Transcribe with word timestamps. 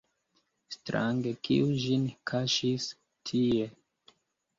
Strange, 0.75 1.33
kiu 1.47 1.67
ĝin 1.83 2.07
kaŝis 2.31 2.87
tie? 3.31 3.69